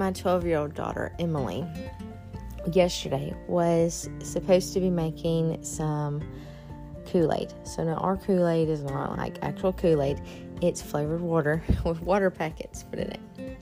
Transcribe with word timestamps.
my 0.00 0.10
12 0.10 0.46
year 0.46 0.56
old 0.56 0.74
daughter, 0.74 1.14
Emily, 1.18 1.64
yesterday 2.72 3.34
was 3.46 4.08
supposed 4.20 4.72
to 4.72 4.80
be 4.80 4.88
making 4.88 5.62
some 5.62 6.22
Kool 7.06 7.32
Aid. 7.34 7.52
So 7.64 7.84
now 7.84 7.96
our 7.96 8.16
Kool 8.16 8.48
Aid 8.48 8.70
is 8.70 8.82
not 8.82 9.18
like 9.18 9.36
actual 9.42 9.74
Kool 9.74 10.02
Aid, 10.02 10.20
it's 10.62 10.80
flavored 10.80 11.20
water 11.20 11.62
with 11.84 12.00
water 12.00 12.30
packets 12.30 12.82
put 12.82 12.98
in 12.98 13.12
it. 13.12 13.58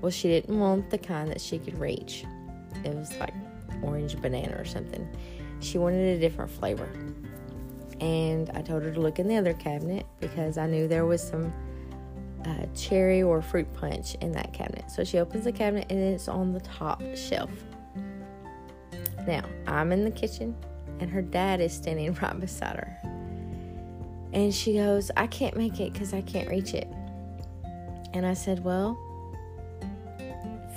Well, 0.00 0.10
she 0.10 0.28
didn't 0.28 0.58
want 0.58 0.90
the 0.90 0.98
kind 0.98 1.30
that 1.30 1.40
she 1.40 1.58
could 1.58 1.78
reach, 1.78 2.24
it 2.84 2.92
was 2.92 3.16
like 3.18 3.32
orange 3.80 4.20
banana 4.20 4.56
or 4.58 4.64
something. 4.64 5.08
She 5.60 5.78
wanted 5.78 6.18
a 6.18 6.20
different 6.20 6.50
flavor. 6.50 6.88
And 8.00 8.50
I 8.50 8.60
told 8.60 8.82
her 8.82 8.92
to 8.92 9.00
look 9.00 9.20
in 9.20 9.28
the 9.28 9.36
other 9.36 9.54
cabinet 9.54 10.04
because 10.20 10.58
I 10.58 10.66
knew 10.66 10.88
there 10.88 11.06
was 11.06 11.22
some 11.22 11.52
uh, 12.46 12.66
cherry 12.74 13.22
or 13.22 13.42
fruit 13.42 13.72
punch 13.74 14.14
in 14.16 14.32
that 14.32 14.52
cabinet. 14.52 14.90
So 14.90 15.02
she 15.04 15.18
opens 15.18 15.44
the 15.44 15.52
cabinet 15.52 15.86
and 15.90 15.98
it's 15.98 16.28
on 16.28 16.52
the 16.52 16.60
top 16.60 17.02
shelf. 17.14 17.50
Now, 19.26 19.44
I'm 19.66 19.90
in 19.92 20.04
the 20.04 20.10
kitchen 20.10 20.54
and 21.00 21.10
her 21.10 21.22
dad 21.22 21.60
is 21.60 21.72
standing 21.72 22.12
right 22.22 22.38
beside 22.38 22.76
her. 22.76 22.98
And 24.32 24.54
she 24.54 24.74
goes, 24.74 25.10
I 25.16 25.26
can't 25.26 25.56
make 25.56 25.80
it 25.80 25.92
because 25.92 26.12
I 26.12 26.20
can't 26.20 26.48
reach 26.48 26.74
it. 26.74 26.88
And 28.12 28.26
I 28.26 28.34
said, 28.34 28.62
Well, 28.62 28.98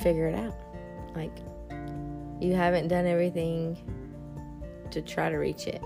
figure 0.01 0.27
it 0.27 0.35
out. 0.35 0.55
Like, 1.15 1.35
you 2.39 2.53
haven't 2.53 2.87
done 2.87 3.05
everything 3.05 3.77
to 4.91 5.01
try 5.01 5.29
to 5.29 5.37
reach 5.37 5.67
it. 5.67 5.81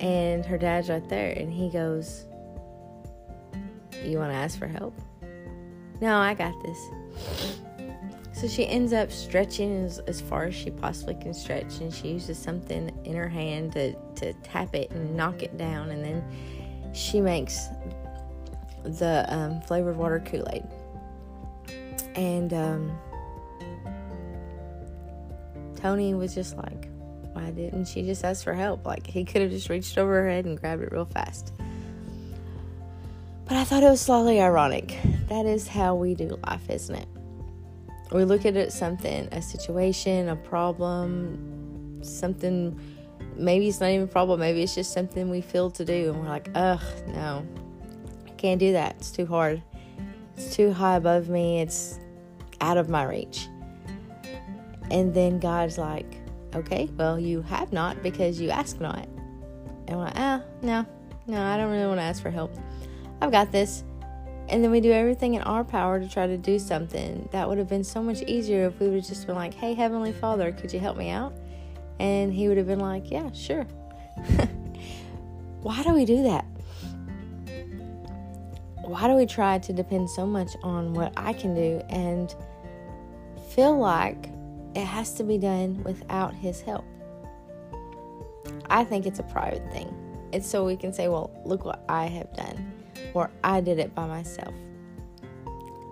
And 0.00 0.44
her 0.46 0.58
dad's 0.58 0.88
right 0.88 1.06
there, 1.08 1.32
and 1.32 1.52
he 1.52 1.70
goes, 1.70 2.26
You 4.04 4.18
want 4.18 4.32
to 4.32 4.36
ask 4.36 4.58
for 4.58 4.66
help? 4.66 4.98
No, 6.00 6.16
I 6.18 6.34
got 6.34 6.54
this. 6.62 6.78
So 8.32 8.46
she 8.46 8.66
ends 8.66 8.92
up 8.92 9.10
stretching 9.10 9.84
as, 9.84 9.98
as 10.00 10.20
far 10.20 10.44
as 10.44 10.54
she 10.54 10.70
possibly 10.70 11.14
can 11.14 11.32
stretch, 11.32 11.78
and 11.80 11.92
she 11.92 12.08
uses 12.08 12.38
something 12.38 12.90
in 13.04 13.16
her 13.16 13.28
hand 13.28 13.72
to, 13.72 13.94
to 14.16 14.34
tap 14.42 14.74
it 14.74 14.90
and 14.90 15.16
knock 15.16 15.42
it 15.42 15.56
down, 15.56 15.90
and 15.90 16.04
then 16.04 16.92
she 16.92 17.20
makes 17.20 17.68
the 18.84 19.24
um, 19.28 19.60
flavored 19.62 19.96
water 19.96 20.20
Kool 20.20 20.46
Aid. 20.52 20.64
And 22.14 22.52
um, 22.52 22.98
Tony 25.76 26.14
was 26.14 26.34
just 26.34 26.56
like, 26.56 26.88
why 27.32 27.50
didn't 27.50 27.86
she 27.86 28.02
just 28.02 28.22
ask 28.24 28.44
for 28.44 28.52
help? 28.52 28.84
Like, 28.84 29.06
he 29.06 29.24
could 29.24 29.42
have 29.42 29.50
just 29.50 29.68
reached 29.70 29.96
over 29.96 30.22
her 30.22 30.28
head 30.28 30.44
and 30.44 30.60
grabbed 30.60 30.82
it 30.82 30.92
real 30.92 31.06
fast. 31.06 31.52
Thought 33.66 33.82
it 33.82 33.90
was 33.90 34.00
slightly 34.00 34.40
ironic. 34.40 34.96
That 35.28 35.44
is 35.44 35.66
how 35.66 35.96
we 35.96 36.14
do 36.14 36.38
life, 36.46 36.70
isn't 36.70 36.94
it? 36.94 37.08
we 38.12 38.24
look 38.24 38.46
at 38.46 38.56
it 38.56 38.72
something 38.72 39.28
a 39.32 39.42
situation 39.42 40.28
a 40.28 40.36
problem 40.36 41.98
something 42.02 42.78
maybe 43.34 43.66
it's 43.68 43.80
not 43.80 43.90
even 43.90 44.04
a 44.04 44.06
problem 44.06 44.38
maybe 44.38 44.62
it's 44.62 44.74
just 44.74 44.92
something 44.92 45.28
we 45.28 45.40
feel 45.40 45.70
to 45.70 45.84
do 45.84 46.12
and 46.12 46.20
we're 46.20 46.28
like 46.28 46.48
ugh 46.54 46.80
no. 47.08 47.44
I 48.26 48.30
can't 48.38 48.60
do 48.60 48.72
that. 48.72 48.96
It's 48.98 49.10
too 49.10 49.26
hard. 49.26 49.62
It's 50.36 50.54
too 50.54 50.70
high 50.70 50.96
above 50.96 51.28
me. 51.28 51.60
It's 51.60 51.98
out 52.60 52.76
of 52.76 52.88
my 52.88 53.02
reach. 53.02 53.48
And 54.90 55.12
then 55.12 55.40
god's 55.40 55.76
like 55.76 56.20
okay 56.54 56.88
well 56.96 57.18
you 57.18 57.42
have 57.42 57.72
not 57.72 58.00
because 58.02 58.40
you 58.40 58.50
ask 58.50 58.78
not. 58.80 59.08
And 59.88 59.96
we're 59.96 60.04
like 60.04 60.14
ah 60.16 60.42
no. 60.62 60.86
No 61.26 61.42
i 61.42 61.56
don't 61.56 61.72
really 61.72 61.86
want 61.86 61.98
to 61.98 62.04
ask 62.04 62.22
for 62.22 62.30
help 62.30 62.56
i've 63.20 63.30
got 63.30 63.50
this 63.52 63.84
and 64.48 64.62
then 64.62 64.70
we 64.70 64.80
do 64.80 64.92
everything 64.92 65.34
in 65.34 65.42
our 65.42 65.64
power 65.64 65.98
to 65.98 66.08
try 66.08 66.26
to 66.26 66.36
do 66.36 66.58
something. 66.58 67.28
That 67.32 67.48
would 67.48 67.58
have 67.58 67.68
been 67.68 67.82
so 67.82 68.02
much 68.02 68.22
easier 68.22 68.66
if 68.66 68.78
we 68.78 68.86
would 68.86 68.96
have 68.96 69.06
just 69.06 69.26
been 69.26 69.34
like, 69.34 69.54
hey, 69.54 69.74
Heavenly 69.74 70.12
Father, 70.12 70.52
could 70.52 70.72
you 70.72 70.78
help 70.78 70.96
me 70.96 71.10
out? 71.10 71.34
And 71.98 72.32
He 72.32 72.46
would 72.46 72.56
have 72.56 72.68
been 72.68 72.78
like, 72.78 73.10
yeah, 73.10 73.32
sure. 73.32 73.64
Why 75.62 75.82
do 75.82 75.92
we 75.92 76.04
do 76.04 76.22
that? 76.22 76.44
Why 78.84 79.08
do 79.08 79.14
we 79.14 79.26
try 79.26 79.58
to 79.58 79.72
depend 79.72 80.08
so 80.10 80.24
much 80.24 80.50
on 80.62 80.94
what 80.94 81.12
I 81.16 81.32
can 81.32 81.54
do 81.56 81.82
and 81.88 82.32
feel 83.50 83.76
like 83.76 84.30
it 84.76 84.84
has 84.84 85.14
to 85.14 85.24
be 85.24 85.38
done 85.38 85.82
without 85.82 86.32
His 86.34 86.60
help? 86.60 86.84
I 88.70 88.84
think 88.84 89.06
it's 89.06 89.18
a 89.18 89.24
private 89.24 89.72
thing. 89.72 89.92
It's 90.32 90.46
so 90.46 90.64
we 90.64 90.76
can 90.76 90.92
say, 90.92 91.08
well, 91.08 91.32
look 91.44 91.64
what 91.64 91.84
I 91.88 92.06
have 92.06 92.32
done 92.34 92.75
or 93.14 93.30
I 93.42 93.60
did 93.60 93.78
it 93.78 93.94
by 93.94 94.06
myself. 94.06 94.54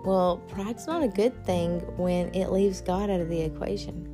Well, 0.03 0.37
pride's 0.47 0.85
not 0.85 1.03
a 1.03 1.07
good 1.07 1.45
thing 1.45 1.79
when 1.97 2.33
it 2.35 2.51
leaves 2.51 2.81
God 2.81 3.09
out 3.09 3.21
of 3.21 3.29
the 3.29 3.41
equation. 3.41 4.11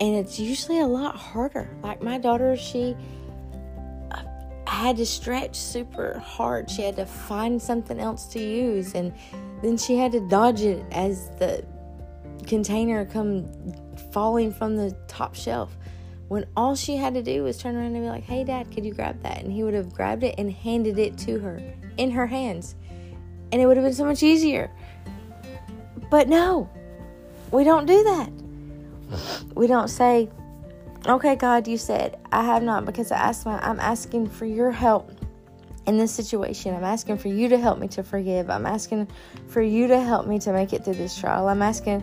And 0.00 0.16
it's 0.16 0.40
usually 0.40 0.80
a 0.80 0.86
lot 0.86 1.14
harder. 1.14 1.70
Like 1.82 2.02
my 2.02 2.18
daughter, 2.18 2.56
she 2.56 2.96
had 4.66 4.96
to 4.96 5.06
stretch 5.06 5.54
super 5.54 6.18
hard. 6.18 6.68
She 6.68 6.82
had 6.82 6.96
to 6.96 7.06
find 7.06 7.62
something 7.62 8.00
else 8.00 8.26
to 8.28 8.40
use 8.40 8.94
and 8.94 9.12
then 9.62 9.76
she 9.76 9.96
had 9.96 10.10
to 10.12 10.28
dodge 10.28 10.62
it 10.62 10.84
as 10.90 11.30
the 11.38 11.64
container 12.46 13.06
come 13.06 13.48
falling 14.10 14.52
from 14.52 14.76
the 14.76 14.90
top 15.06 15.34
shelf 15.34 15.76
when 16.32 16.46
all 16.56 16.74
she 16.74 16.96
had 16.96 17.12
to 17.12 17.22
do 17.22 17.42
was 17.42 17.58
turn 17.58 17.76
around 17.76 17.94
and 17.94 18.02
be 18.02 18.08
like, 18.08 18.24
hey, 18.24 18.42
dad, 18.42 18.72
could 18.72 18.86
you 18.86 18.94
grab 18.94 19.22
that? 19.22 19.42
And 19.42 19.52
he 19.52 19.64
would 19.64 19.74
have 19.74 19.92
grabbed 19.92 20.24
it 20.24 20.36
and 20.38 20.50
handed 20.50 20.98
it 20.98 21.18
to 21.18 21.38
her 21.40 21.62
in 21.98 22.10
her 22.10 22.26
hands. 22.26 22.74
And 23.52 23.60
it 23.60 23.66
would 23.66 23.76
have 23.76 23.84
been 23.84 23.92
so 23.92 24.06
much 24.06 24.22
easier. 24.22 24.70
But 26.10 26.30
no, 26.30 26.70
we 27.50 27.64
don't 27.64 27.84
do 27.84 28.02
that. 28.02 28.32
We 29.54 29.66
don't 29.66 29.88
say, 29.88 30.30
okay, 31.06 31.36
God, 31.36 31.68
you 31.68 31.76
said, 31.76 32.18
I 32.32 32.44
have 32.44 32.62
not 32.62 32.86
because 32.86 33.12
I 33.12 33.18
asked 33.18 33.44
my, 33.44 33.58
I'm 33.58 33.78
asking 33.78 34.30
for 34.30 34.46
your 34.46 34.70
help 34.70 35.12
in 35.84 35.98
this 35.98 36.12
situation. 36.12 36.74
I'm 36.74 36.82
asking 36.82 37.18
for 37.18 37.28
you 37.28 37.50
to 37.50 37.58
help 37.58 37.78
me 37.78 37.88
to 37.88 38.02
forgive. 38.02 38.48
I'm 38.48 38.64
asking 38.64 39.06
for 39.48 39.60
you 39.60 39.86
to 39.88 40.00
help 40.00 40.26
me 40.26 40.38
to 40.38 40.52
make 40.54 40.72
it 40.72 40.82
through 40.82 40.94
this 40.94 41.14
trial. 41.14 41.46
I'm 41.46 41.60
asking 41.60 42.02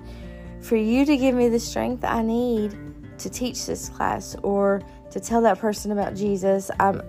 for 0.62 0.76
you 0.76 1.04
to 1.04 1.18
give 1.18 1.34
me 1.34 1.50
the 1.50 1.60
strength 1.60 2.04
I 2.04 2.22
need 2.22 2.78
to 3.20 3.30
teach 3.30 3.66
this 3.66 3.90
class 3.90 4.36
or 4.44 4.82
to 5.12 5.20
tell 5.20 5.42
that 5.42 5.60
person 5.60 5.92
about 5.92 6.16
Jesus. 6.16 6.72
I'm 6.80 7.02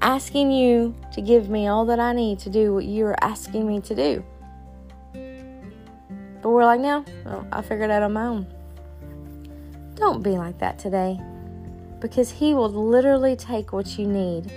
asking 0.00 0.50
you 0.52 0.94
to 1.12 1.20
give 1.20 1.48
me 1.48 1.66
all 1.66 1.84
that 1.86 2.00
I 2.00 2.12
need 2.12 2.38
to 2.40 2.50
do 2.50 2.74
what 2.74 2.84
you're 2.84 3.16
asking 3.20 3.66
me 3.66 3.80
to 3.82 3.94
do. 3.94 4.24
But 6.42 6.50
we're 6.50 6.64
like, 6.64 6.80
no, 6.80 7.04
I 7.50 7.62
figured 7.62 7.90
out 7.90 8.02
on 8.02 8.12
my 8.12 8.26
own. 8.26 8.46
Don't 9.94 10.22
be 10.22 10.32
like 10.32 10.58
that 10.58 10.78
today 10.78 11.18
because 12.00 12.30
He 12.30 12.52
will 12.52 12.68
literally 12.68 13.36
take 13.36 13.72
what 13.72 13.98
you 13.98 14.06
need 14.06 14.52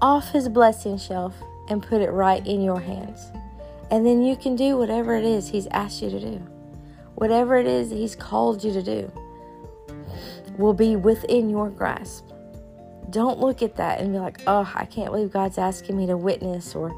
off 0.00 0.30
His 0.30 0.48
blessing 0.48 0.98
shelf 0.98 1.34
and 1.68 1.82
put 1.82 2.00
it 2.00 2.10
right 2.10 2.46
in 2.46 2.60
your 2.62 2.78
hands. 2.78 3.32
And 3.90 4.06
then 4.06 4.22
you 4.22 4.36
can 4.36 4.54
do 4.54 4.76
whatever 4.76 5.16
it 5.16 5.24
is 5.24 5.48
He's 5.48 5.66
asked 5.68 6.02
you 6.02 6.10
to 6.10 6.20
do, 6.20 6.36
whatever 7.14 7.56
it 7.56 7.66
is 7.66 7.90
He's 7.90 8.14
called 8.14 8.62
you 8.62 8.72
to 8.72 8.82
do 8.82 9.10
will 10.58 10.74
be 10.74 10.96
within 10.96 11.50
your 11.50 11.70
grasp. 11.70 12.24
Don't 13.10 13.38
look 13.38 13.62
at 13.62 13.76
that 13.76 14.00
and 14.00 14.12
be 14.12 14.18
like, 14.18 14.40
oh, 14.46 14.70
I 14.74 14.84
can't 14.84 15.12
believe 15.12 15.32
God's 15.32 15.58
asking 15.58 15.96
me 15.96 16.06
to 16.06 16.16
witness 16.16 16.74
or 16.74 16.94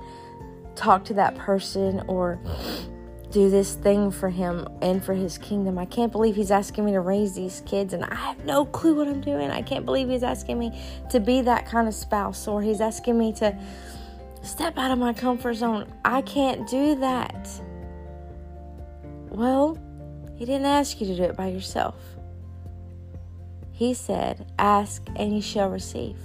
talk 0.75 1.05
to 1.07 1.15
that 1.15 1.37
person 1.37 2.03
or 2.09 2.41
do 3.31 3.51
this 3.51 3.75
thing 3.75 4.11
for 4.11 4.31
him 4.31 4.67
and 4.81 5.05
for 5.05 5.13
his 5.13 5.37
kingdom. 5.37 5.79
I 5.79 5.85
can't 5.85 6.11
believe 6.11 6.35
he's 6.35 6.51
asking 6.51 6.87
me 6.87 6.93
to 6.93 7.01
raise 7.01 7.35
these 7.35 7.63
kids 7.67 7.93
and 7.93 8.05
I 8.05 8.15
have 8.15 8.45
no 8.45 8.65
clue 8.65 8.95
what 8.95 9.07
I'm 9.07 9.21
doing. 9.21 9.51
I 9.51 9.61
can't 9.61 9.85
believe 9.85 10.09
he's 10.09 10.23
asking 10.23 10.59
me 10.59 10.81
to 11.11 11.21
be 11.21 11.43
that 11.43 11.67
kind 11.67 11.89
of 11.89 11.95
spouse 11.95 12.49
or 12.49 12.63
he's 12.63 12.81
asking 12.81 13.19
me 13.19 13.33
to 13.35 13.57
step 14.43 14.79
out 14.79 14.91
of 14.91 14.99
my 14.99 15.13
comfort 15.13 15.55
zone. 15.55 15.93
I 16.05 16.23
can't 16.23 16.67
do 16.69 16.95
that. 16.97 17.51
Well, 19.29 19.79
he 20.37 20.47
didn't 20.47 20.67
ask 20.67 21.01
you 21.01 21.07
to 21.09 21.17
do 21.17 21.25
it 21.25 21.37
by 21.37 21.49
yourself. 21.49 21.97
He 23.79 23.95
said, 23.95 24.51
Ask 24.59 25.07
and 25.15 25.33
you 25.33 25.41
shall 25.41 25.71
receive. 25.71 26.17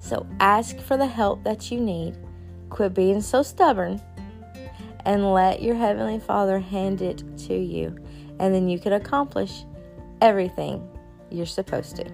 So 0.00 0.26
ask 0.40 0.76
for 0.80 0.96
the 0.96 1.06
help 1.06 1.44
that 1.44 1.70
you 1.70 1.78
need. 1.78 2.16
Quit 2.68 2.94
being 2.94 3.20
so 3.20 3.44
stubborn 3.44 4.02
and 5.04 5.32
let 5.32 5.62
your 5.62 5.76
Heavenly 5.76 6.18
Father 6.18 6.58
hand 6.58 7.00
it 7.00 7.22
to 7.46 7.54
you. 7.54 7.96
And 8.40 8.52
then 8.52 8.68
you 8.68 8.80
can 8.80 8.94
accomplish 8.94 9.64
everything 10.20 10.84
you're 11.30 11.46
supposed 11.46 11.94
to. 11.94 12.10